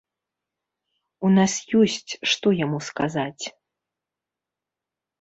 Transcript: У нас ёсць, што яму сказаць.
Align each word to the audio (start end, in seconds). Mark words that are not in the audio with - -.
У 1.29 1.31
нас 1.37 1.53
ёсць, 1.81 2.11
што 2.33 2.57
яму 2.65 2.83
сказаць. 2.89 3.45